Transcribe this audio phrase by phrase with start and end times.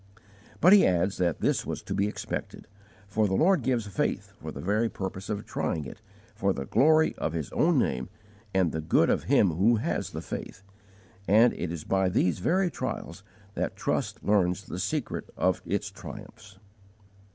[0.59, 2.65] But he adds that this was to be expected,
[3.07, 6.01] for the Lord gives faith for the very purpose of trying it
[6.33, 8.09] for the glory of His own name
[8.51, 10.63] and the good of him who has the faith,
[11.27, 16.57] and it is by these very trials that trust learns the secret of its triumphs.